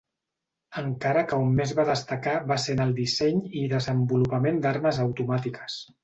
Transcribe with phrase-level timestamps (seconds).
[0.81, 5.77] Encara que on més va destacar va ser en el disseny i desenvolupament d’armes automàtiques.